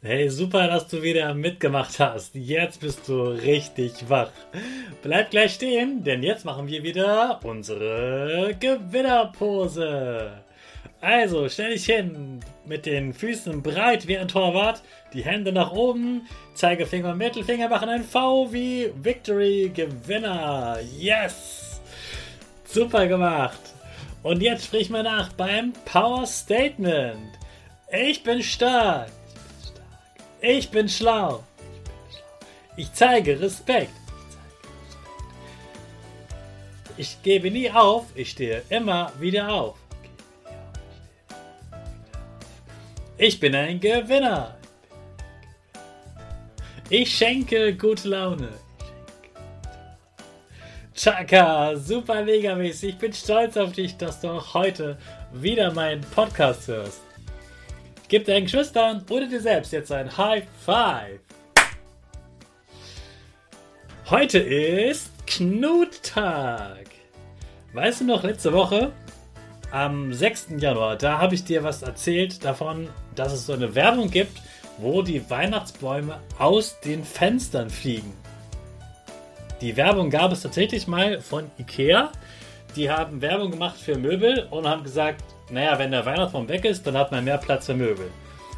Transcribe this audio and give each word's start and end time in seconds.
Hey, 0.00 0.28
super, 0.30 0.68
dass 0.68 0.86
du 0.86 1.02
wieder 1.02 1.34
mitgemacht 1.34 1.98
hast. 1.98 2.36
Jetzt 2.36 2.82
bist 2.82 3.08
du 3.08 3.20
richtig 3.30 4.08
wach. 4.08 4.30
Bleib 5.02 5.32
gleich 5.32 5.54
stehen, 5.54 6.04
denn 6.04 6.22
jetzt 6.22 6.44
machen 6.44 6.68
wir 6.68 6.84
wieder 6.84 7.40
unsere 7.42 8.54
Gewinnerpose. 8.60 10.30
Also, 11.00 11.48
stell 11.48 11.72
dich 11.72 11.86
hin, 11.86 12.38
mit 12.64 12.86
den 12.86 13.12
Füßen 13.12 13.60
breit 13.60 14.06
wie 14.06 14.16
ein 14.16 14.28
Torwart, 14.28 14.82
die 15.14 15.24
Hände 15.24 15.50
nach 15.50 15.72
oben, 15.72 16.28
Zeigefinger 16.54 17.10
und 17.10 17.18
Mittelfinger 17.18 17.68
machen 17.68 17.88
ein 17.88 18.04
V 18.04 18.52
wie 18.52 18.92
Victory 19.02 19.72
Gewinner. 19.74 20.78
Yes! 20.96 21.80
Super 22.62 23.08
gemacht. 23.08 23.58
Und 24.22 24.42
jetzt 24.42 24.66
sprich 24.66 24.90
mal 24.90 25.02
nach 25.02 25.32
beim 25.32 25.72
Power 25.84 26.24
Statement. 26.24 27.32
Ich 27.90 28.22
bin 28.22 28.44
stark. 28.44 29.10
Ich 30.40 30.70
bin 30.70 30.88
schlau. 30.88 31.44
Ich 32.76 32.92
zeige 32.92 33.40
Respekt. 33.40 33.92
Ich 36.96 37.20
gebe 37.22 37.50
nie 37.50 37.70
auf. 37.70 38.06
Ich 38.14 38.30
stehe 38.30 38.62
immer 38.68 39.12
wieder 39.18 39.48
auf. 39.48 39.76
Ich 43.16 43.40
bin 43.40 43.54
ein 43.54 43.80
Gewinner. 43.80 44.56
Ich 46.88 47.16
schenke 47.16 47.76
gute 47.76 48.08
Laune. 48.08 48.48
Chaka, 50.94 51.76
super 51.76 52.24
mega 52.24 52.54
mäßig. 52.54 52.90
Ich 52.90 52.98
bin 52.98 53.12
stolz 53.12 53.56
auf 53.56 53.72
dich, 53.72 53.96
dass 53.96 54.20
du 54.20 54.28
auch 54.28 54.54
heute 54.54 54.98
wieder 55.32 55.72
meinen 55.72 56.00
Podcast 56.00 56.68
hörst. 56.68 57.07
Gib 58.08 58.24
deinen 58.24 58.44
Geschwistern 58.44 59.04
oder 59.10 59.26
dir 59.26 59.40
selbst 59.40 59.70
jetzt 59.70 59.92
ein 59.92 60.16
High 60.16 60.44
Five. 60.64 61.20
Heute 64.08 64.38
ist 64.38 65.10
Knuttag. 65.26 66.86
Weißt 67.74 68.00
du 68.00 68.06
noch, 68.06 68.22
letzte 68.22 68.54
Woche, 68.54 68.92
am 69.72 70.14
6. 70.14 70.54
Januar, 70.56 70.96
da 70.96 71.18
habe 71.18 71.34
ich 71.34 71.44
dir 71.44 71.62
was 71.62 71.82
erzählt 71.82 72.42
davon, 72.42 72.88
dass 73.14 73.34
es 73.34 73.44
so 73.44 73.52
eine 73.52 73.74
Werbung 73.74 74.10
gibt, 74.10 74.40
wo 74.78 75.02
die 75.02 75.28
Weihnachtsbäume 75.28 76.18
aus 76.38 76.80
den 76.80 77.04
Fenstern 77.04 77.68
fliegen. 77.68 78.14
Die 79.60 79.76
Werbung 79.76 80.08
gab 80.08 80.32
es 80.32 80.40
tatsächlich 80.40 80.86
mal 80.86 81.20
von 81.20 81.50
Ikea. 81.58 82.10
Die 82.76 82.90
haben 82.90 83.20
Werbung 83.20 83.50
gemacht 83.50 83.78
für 83.78 83.96
Möbel 83.96 84.46
und 84.50 84.68
haben 84.68 84.82
gesagt, 84.82 85.24
naja, 85.50 85.78
wenn 85.78 85.90
der 85.90 86.04
Weihnachtsbaum 86.04 86.48
weg 86.48 86.64
ist, 86.64 86.86
dann 86.86 86.96
hat 86.96 87.10
man 87.10 87.24
mehr 87.24 87.38
Platz 87.38 87.66
für 87.66 87.74
Möbel. 87.74 88.10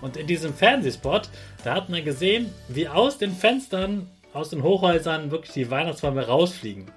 Und 0.00 0.16
in 0.16 0.26
diesem 0.26 0.54
Fernsehspot, 0.54 1.28
da 1.64 1.74
hat 1.74 1.88
man 1.88 2.04
gesehen, 2.04 2.52
wie 2.68 2.88
aus 2.88 3.18
den 3.18 3.32
Fenstern, 3.32 4.08
aus 4.32 4.50
den 4.50 4.62
Hochhäusern 4.62 5.30
wirklich 5.30 5.52
die 5.52 5.70
Weihnachtsbäume 5.70 6.26
rausfliegen. 6.26 6.90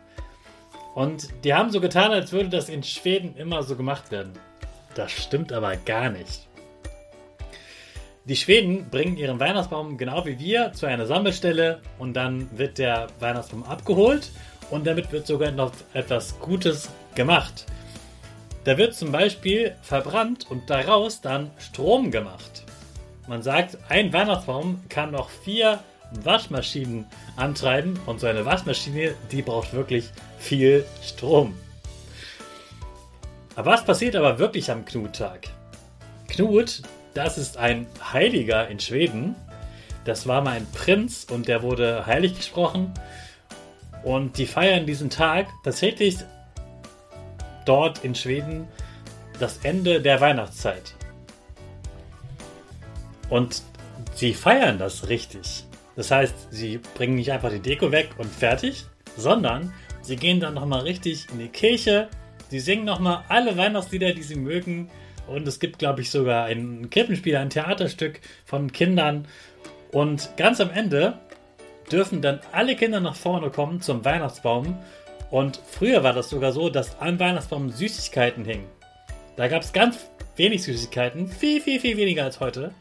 Und 0.94 1.30
die 1.44 1.54
haben 1.54 1.72
so 1.72 1.80
getan, 1.80 2.12
als 2.12 2.32
würde 2.32 2.50
das 2.50 2.70
in 2.70 2.84
Schweden 2.84 3.36
immer 3.38 3.64
so 3.64 3.76
gemacht 3.76 4.12
werden. 4.12 4.34
Das 4.96 5.12
stimmt 5.12 5.54
aber 5.54 5.78
gar 5.78 6.10
nicht. 6.10 6.48
Die 8.26 8.36
Schweden 8.36 8.90
bringen 8.90 9.18
ihren 9.18 9.40
Weihnachtsbaum 9.40 9.98
genau 9.98 10.26
wie 10.26 10.38
wir 10.38 10.74
zu 10.74 10.86
einer 10.86 11.08
Sammelstelle 11.08 11.82
und 11.98 12.14
dann 12.14 12.56
wird 12.56 12.78
der 12.78 13.08
Weihnachtsbaum 13.20 13.64
abgeholt 13.64 14.30
und 14.72 14.88
damit 14.88 15.12
wird 15.12 15.28
sogar 15.28 15.52
noch 15.52 15.72
etwas 15.94 16.40
Gutes 16.40 16.90
gemacht. 17.14 17.66
Da 18.64 18.78
wird 18.78 18.96
zum 18.96 19.12
Beispiel 19.12 19.76
verbrannt 19.82 20.50
und 20.50 20.70
daraus 20.70 21.22
dann 21.22 21.52
Strom 21.60 22.12
gemacht. 22.12 22.64
Man 23.28 23.44
sagt, 23.44 23.78
ein 23.90 24.12
Weihnachtsbaum 24.14 24.82
kann 24.90 25.12
noch 25.12 25.30
vier 25.30 25.80
Waschmaschinen 26.24 27.06
antreiben 27.38 28.00
und 28.06 28.20
so 28.20 28.28
eine 28.28 28.46
Waschmaschine, 28.46 29.16
die 29.32 29.42
braucht 29.42 29.74
wirklich 29.74 30.10
viel 30.38 30.86
Strom. 31.04 31.56
Aber 33.56 33.72
was 33.72 33.86
passiert 33.86 34.16
aber 34.16 34.40
wirklich 34.40 34.72
am 34.72 34.86
Knuttag? 34.86 35.48
Knut, 36.28 36.82
das 37.14 37.38
ist 37.38 37.58
ein 37.58 37.88
Heiliger 38.14 38.68
in 38.68 38.80
Schweden. 38.80 39.36
Das 40.06 40.28
war 40.28 40.42
mal 40.42 40.52
ein 40.52 40.68
Prinz 40.72 41.28
und 41.30 41.48
der 41.48 41.62
wurde 41.62 42.06
heilig 42.06 42.36
gesprochen. 42.36 42.94
Und 44.04 44.38
die 44.38 44.46
feiern 44.46 44.86
diesen 44.86 45.10
Tag 45.10 45.48
tatsächlich 45.64 46.18
dort 47.66 48.04
in 48.04 48.16
Schweden 48.16 48.68
das 49.40 49.60
Ende 49.64 50.02
der 50.02 50.22
Weihnachtszeit. 50.22 50.96
Und 53.30 53.62
sie 54.14 54.34
feiern 54.34 54.78
das 54.78 55.08
richtig. 55.08 55.66
Das 55.96 56.12
heißt, 56.12 56.48
sie 56.52 56.80
bringen 56.96 57.16
nicht 57.16 57.32
einfach 57.32 57.50
die 57.50 57.60
Deko 57.60 57.92
weg 57.92 58.10
und 58.18 58.30
fertig, 58.30 58.86
sondern 59.18 59.74
sie 60.02 60.16
gehen 60.16 60.40
dann 60.40 60.54
nochmal 60.54 60.82
richtig 60.82 61.28
in 61.32 61.40
die 61.40 61.50
Kirche, 61.50 62.10
sie 62.50 62.60
singen 62.60 62.86
nochmal 62.86 63.24
alle 63.30 63.56
Weihnachtslieder, 63.58 64.14
die 64.14 64.24
sie 64.24 64.36
mögen. 64.36 64.90
Und 65.28 65.48
es 65.48 65.60
gibt, 65.60 65.80
glaube 65.80 66.02
ich, 66.02 66.10
sogar 66.10 66.46
ein 66.46 66.90
Krippenspiel, 66.90 67.38
ein 67.38 67.50
Theaterstück 67.50 68.20
von 68.46 68.72
Kindern. 68.72 69.28
Und 69.92 70.32
ganz 70.36 70.60
am 70.60 70.72
Ende 70.72 71.20
dürfen 71.92 72.22
dann 72.22 72.40
alle 72.52 72.76
Kinder 72.76 73.00
nach 73.00 73.16
vorne 73.16 73.50
kommen 73.50 73.82
zum 73.82 74.04
Weihnachtsbaum 74.06 74.78
und 75.32 75.62
früher 75.66 76.04
war 76.04 76.14
das 76.14 76.30
sogar 76.30 76.52
so, 76.52 76.70
dass 76.70 77.00
am 77.00 77.20
Weihnachtsbaum 77.20 77.70
Süßigkeiten 77.70 78.44
hingen. 78.46 78.68
Da 79.38 79.48
gab 79.48 79.64
es 79.64 79.72
ganz 79.72 79.98
wenig 80.36 80.64
Süßigkeiten, 80.64 81.28
viel, 81.28 81.62
viel, 81.62 81.80
viel 81.80 81.98
weniger 81.98 82.26
als 82.26 82.40
heute. 82.40 82.74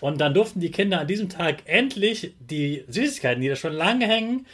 Und 0.00 0.20
dann 0.20 0.34
durften 0.34 0.60
die 0.60 0.70
Kinder 0.70 1.00
an 1.00 1.06
diesem 1.06 1.30
Tag 1.30 1.62
endlich 1.64 2.34
die 2.38 2.84
Süßigkeiten, 2.88 3.40
die 3.40 3.48
da 3.48 3.56
schon 3.56 3.72
lange 3.72 4.06
hängen, 4.06 4.46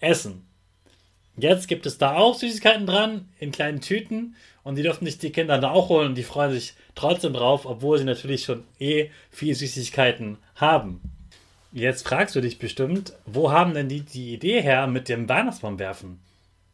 essen. 0.00 0.48
Jetzt 1.36 1.68
gibt 1.68 1.86
es 1.86 1.98
da 1.98 2.16
auch 2.16 2.34
Süßigkeiten 2.34 2.86
dran, 2.86 3.28
in 3.38 3.52
kleinen 3.52 3.80
Tüten. 3.80 4.34
Und 4.64 4.76
die 4.76 4.82
durften 4.82 5.06
sich 5.06 5.18
die 5.18 5.30
Kinder 5.30 5.58
da 5.58 5.70
auch 5.70 5.90
holen 5.90 6.08
und 6.08 6.14
die 6.16 6.24
freuen 6.24 6.50
sich 6.50 6.74
trotzdem 6.96 7.34
drauf, 7.34 7.66
obwohl 7.66 7.98
sie 7.98 8.04
natürlich 8.04 8.42
schon 8.42 8.64
eh 8.80 9.10
viel 9.30 9.54
Süßigkeiten 9.54 10.38
haben. 10.56 11.15
Jetzt 11.76 12.08
fragst 12.08 12.34
du 12.34 12.40
dich 12.40 12.58
bestimmt, 12.58 13.12
wo 13.26 13.52
haben 13.52 13.74
denn 13.74 13.90
die 13.90 14.00
die 14.00 14.32
Idee 14.32 14.62
her 14.62 14.86
mit 14.86 15.10
dem 15.10 15.28
Weihnachtsbaum 15.28 15.78
werfen? 15.78 16.20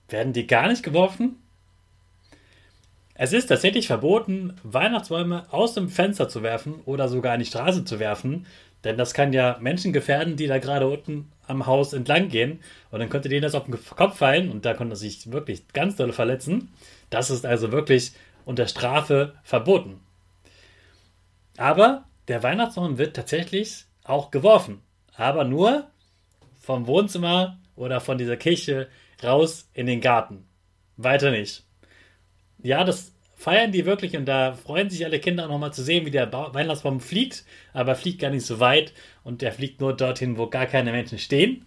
Werden 0.09 0.33
die 0.33 0.47
gar 0.47 0.69
nicht 0.69 0.85
geworfen? 0.85 1.43
Es 3.15 3.33
ist 3.33 3.47
tatsächlich 3.47 3.89
verboten, 3.89 4.57
Weihnachtsbäume 4.63 5.53
aus 5.53 5.75
dem 5.75 5.89
Fenster 5.89 6.29
zu 6.29 6.45
werfen 6.45 6.75
oder 6.85 7.09
sogar 7.09 7.35
in 7.35 7.41
die 7.41 7.47
Straße 7.47 7.85
zu 7.85 7.99
werfen, 7.99 8.47
denn 8.85 8.97
das 8.97 9.13
kann 9.13 9.33
ja 9.33 9.59
Menschen 9.61 9.93
gefährden, 9.93 10.37
die 10.37 10.47
da 10.47 10.59
gerade 10.59 10.87
unten 10.87 11.33
am 11.49 11.67
Haus 11.67 11.95
entlang 11.95 12.29
gehen 12.29 12.61
und 12.93 13.01
dann 13.01 13.11
könnte 13.11 13.29
denen 13.29 13.43
das 13.43 13.57
auf 13.57 13.65
den 13.65 13.77
Kopf 13.85 14.19
fallen 14.19 14.53
und 14.53 14.65
da 14.65 14.73
konnte 14.73 14.95
sich 14.95 15.33
wirklich 15.33 15.67
ganz 15.73 15.97
doll 15.97 16.13
verletzen. 16.13 16.73
Das 17.11 17.29
ist 17.29 17.45
also 17.45 17.73
wirklich 17.73 18.13
unter 18.45 18.69
Strafe 18.69 19.35
verboten. 19.43 19.99
Aber 21.57 22.05
der 22.29 22.45
Weihnachtsbaum 22.45 22.99
wird 22.99 23.17
tatsächlich 23.17 23.87
auch 24.05 24.31
geworfen. 24.31 24.81
Aber 25.15 25.45
nur 25.45 25.89
vom 26.61 26.87
Wohnzimmer 26.87 27.59
oder 27.77 28.01
von 28.01 28.19
dieser 28.19 28.37
Kirche 28.37 28.89
raus 29.23 29.69
in 29.75 29.87
den 29.87 30.01
Garten. 30.01 30.47
Weiter 30.97 31.31
nicht. 31.31 31.65
Ja, 32.63 32.85
das 32.85 33.13
feiern 33.37 33.73
die 33.73 33.87
wirklich 33.87 34.17
und 34.17 34.27
da 34.27 34.55
freuen 34.55 34.89
sich 34.89 35.05
alle 35.05 35.19
Kinder 35.19 35.45
auch 35.45 35.49
nochmal 35.49 35.73
zu 35.73 35.83
sehen, 35.83 36.07
wie 36.07 36.13
der 36.13 36.33
Weihnachtsbaum 36.33 37.01
fliegt, 37.01 37.45
aber 37.73 37.93
er 37.93 37.97
fliegt 37.97 38.21
gar 38.21 38.31
nicht 38.31 38.47
so 38.47 38.61
weit 38.61 38.93
und 39.25 39.43
der 39.43 39.53
fliegt 39.53 39.81
nur 39.81 39.97
dorthin, 39.97 40.39
wo 40.39 40.47
gar 40.47 40.67
keine 40.67 40.93
Menschen 40.93 41.19
stehen. 41.19 41.67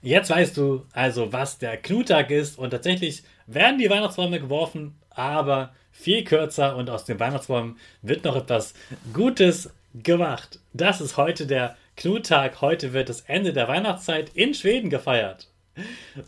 Jetzt 0.00 0.30
weißt 0.30 0.56
du 0.56 0.86
also, 0.92 1.32
was 1.32 1.58
der 1.58 1.76
Knuttag 1.76 2.30
ist 2.30 2.58
und 2.58 2.70
tatsächlich 2.70 3.24
werden 3.46 3.78
die 3.78 3.90
Weihnachtsbäume 3.90 4.40
geworfen, 4.40 4.94
aber 5.10 5.74
viel 5.90 6.24
kürzer 6.24 6.76
und 6.76 6.88
aus 6.88 7.04
dem 7.04 7.20
Weihnachtsbaum 7.20 7.76
wird 8.00 8.24
noch 8.24 8.36
etwas 8.36 8.72
Gutes 9.12 9.70
gemacht. 9.94 10.60
Das 10.72 11.00
ist 11.00 11.16
heute 11.16 11.46
der 11.46 11.76
Knuttag. 11.98 12.60
Heute 12.60 12.92
wird 12.92 13.08
das 13.08 13.22
Ende 13.22 13.52
der 13.52 13.66
Weihnachtszeit 13.66 14.30
in 14.34 14.54
Schweden 14.54 14.88
gefeiert. 14.88 15.48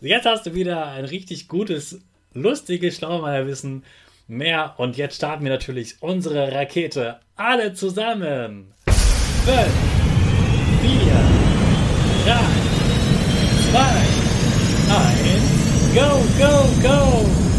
Jetzt 0.01 0.25
hast 0.25 0.45
du 0.45 0.53
wieder 0.53 0.87
ein 0.87 1.05
richtig 1.05 1.47
gutes, 1.47 2.01
lustiges 2.33 2.97
Schlaumeierwissen 2.97 3.85
mehr. 4.27 4.73
Und 4.77 4.97
jetzt 4.97 5.15
starten 5.15 5.45
wir 5.45 5.51
natürlich 5.51 5.95
unsere 6.01 6.51
Rakete. 6.51 7.21
Alle 7.37 7.73
zusammen. 7.73 8.73
5, 8.85 9.55
4, 10.81 10.91
3, 12.25 12.35
2, 13.71 13.79
1, 14.93 15.95
go, 15.95 16.09
go, 16.37 16.53
go! 16.81 17.50